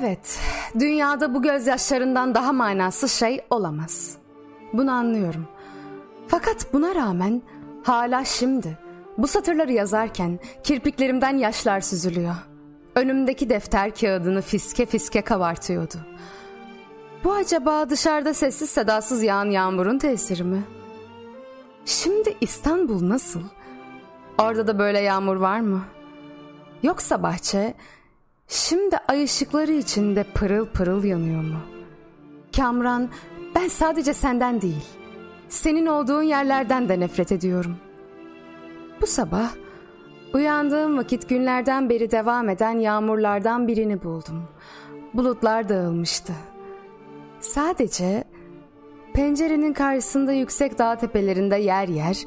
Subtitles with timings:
[0.00, 0.40] Evet,
[0.78, 4.16] dünyada bu gözyaşlarından daha manasız şey olamaz.
[4.72, 5.48] Bunu anlıyorum.
[6.28, 7.42] Fakat buna rağmen
[7.84, 8.78] hala şimdi
[9.18, 12.34] bu satırları yazarken kirpiklerimden yaşlar süzülüyor.
[12.94, 15.96] Önümdeki defter kağıdını fiske fiske kabartıyordu.
[17.24, 20.62] Bu acaba dışarıda sessiz sedasız yağan yağmurun tesiri mi?
[21.84, 23.42] Şimdi İstanbul nasıl?
[24.38, 25.82] Orada da böyle yağmur var mı?
[26.82, 27.74] Yoksa bahçe
[28.50, 31.58] şimdi ay ışıkları içinde pırıl pırıl yanıyor mu?
[32.56, 33.08] Kamran
[33.54, 34.84] ben sadece senden değil,
[35.48, 37.76] senin olduğun yerlerden de nefret ediyorum.
[39.00, 39.50] Bu sabah
[40.34, 44.48] uyandığım vakit günlerden beri devam eden yağmurlardan birini buldum.
[45.14, 46.32] Bulutlar dağılmıştı.
[47.40, 48.24] Sadece
[49.14, 52.18] pencerenin karşısında yüksek dağ tepelerinde yer yer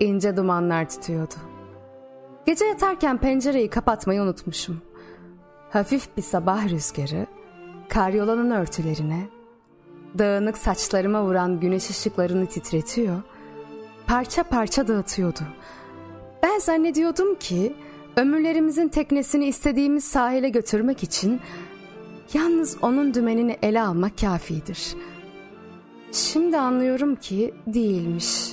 [0.00, 1.34] ince dumanlar tutuyordu.
[2.46, 4.82] Gece yatarken pencereyi kapatmayı unutmuşum.
[5.70, 7.26] Hafif bir sabah rüzgarı
[7.88, 9.28] karyolanın örtülerine
[10.18, 13.22] dağınık saçlarıma vuran güneş ışıklarını titretiyor,
[14.06, 15.40] parça parça dağıtıyordu.
[16.42, 17.76] Ben zannediyordum ki
[18.16, 21.40] ömürlerimizin teknesini istediğimiz sahile götürmek için
[22.34, 24.94] yalnız onun dümenini ele almak kafidir.
[26.12, 28.52] Şimdi anlıyorum ki değilmiş.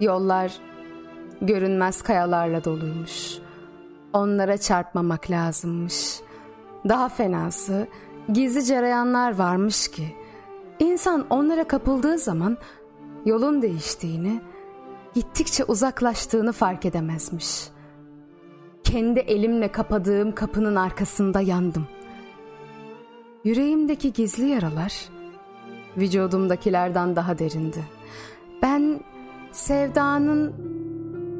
[0.00, 0.52] Yollar
[1.42, 3.38] görünmez kayalarla doluymuş.
[4.12, 6.17] Onlara çarpmamak lazımmış.
[6.88, 7.86] Daha fenası
[8.32, 10.14] gizli cereyanlar varmış ki
[10.78, 12.56] İnsan onlara kapıldığı zaman
[13.24, 14.40] yolun değiştiğini,
[15.14, 17.68] gittikçe uzaklaştığını fark edemezmiş.
[18.84, 21.86] Kendi elimle kapadığım kapının arkasında yandım.
[23.44, 25.08] Yüreğimdeki gizli yaralar
[25.96, 27.84] vücudumdakilerden daha derindi.
[28.62, 29.00] Ben
[29.52, 30.54] sevdanın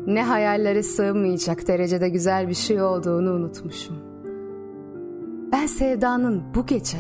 [0.06, 4.07] ne hayallere sığmayacak derecede güzel bir şey olduğunu unutmuşum.
[5.58, 6.98] Ben sevdanın bu gece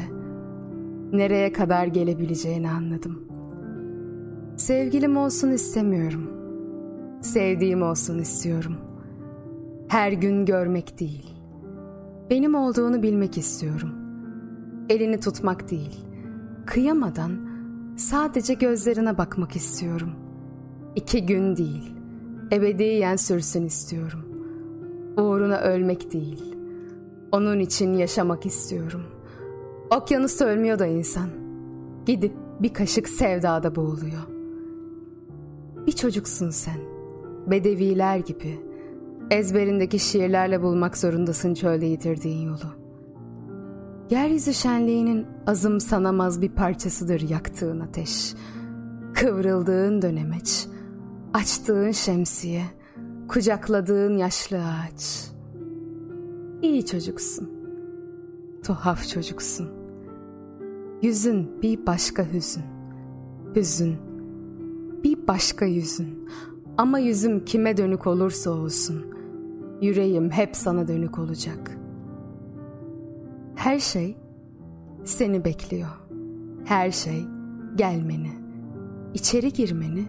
[1.12, 3.24] nereye kadar gelebileceğini anladım.
[4.56, 6.30] Sevgilim olsun istemiyorum.
[7.20, 8.76] Sevdiğim olsun istiyorum.
[9.88, 11.34] Her gün görmek değil.
[12.30, 13.90] Benim olduğunu bilmek istiyorum.
[14.88, 16.00] Elini tutmak değil.
[16.66, 17.32] Kıyamadan
[17.96, 20.10] sadece gözlerine bakmak istiyorum.
[20.96, 21.94] İki gün değil.
[22.52, 24.20] Ebediyen sürsün istiyorum.
[25.16, 26.57] Uğruna ölmek değil.
[27.32, 29.18] Onun için yaşamak istiyorum.''
[29.90, 31.28] Okyanusta ölmüyor da insan.
[32.06, 34.22] Gidip bir kaşık sevdada boğuluyor.
[35.86, 36.80] Bir çocuksun sen.
[37.46, 38.60] Bedeviler gibi.
[39.30, 42.78] Ezberindeki şiirlerle bulmak zorundasın çölde yitirdiğin yolu.
[44.10, 48.34] Yeryüzü şenliğinin azım sanamaz bir parçasıdır yaktığın ateş.
[49.14, 50.66] Kıvrıldığın dönemeç,
[51.34, 52.62] açtığın şemsiye,
[53.28, 55.30] kucakladığın yaşlı ağaç.
[56.62, 57.48] İyi çocuksun.
[58.62, 59.68] Tuhaf çocuksun.
[61.02, 62.62] Yüzün bir başka hüzün.
[63.56, 63.96] Hüzün.
[65.04, 66.28] Bir başka yüzün.
[66.78, 69.06] Ama yüzüm kime dönük olursa olsun.
[69.82, 71.78] Yüreğim hep sana dönük olacak.
[73.54, 74.16] Her şey
[75.04, 75.88] seni bekliyor.
[76.64, 77.24] Her şey
[77.76, 78.32] gelmeni,
[79.14, 80.04] içeri girmeni,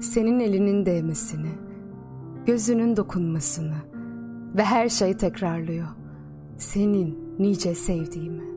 [0.00, 1.50] senin elinin değmesini,
[2.46, 3.93] gözünün dokunmasını
[4.54, 5.88] ve her şey tekrarlıyor.
[6.58, 8.53] Senin nice sevdiğimi.